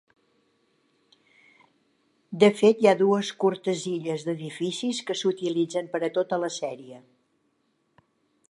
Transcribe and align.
De 2.43 2.49
fet 2.61 2.81
hi 2.81 2.89
ha 2.91 2.95
dues 3.03 3.31
curtes 3.45 3.85
illes 3.93 4.27
d'edificis 4.31 5.05
que 5.11 5.19
s'utilitzen 5.23 5.93
per 5.95 6.05
a 6.09 6.13
tota 6.19 6.45
la 6.47 6.51
sèrie. 6.61 7.03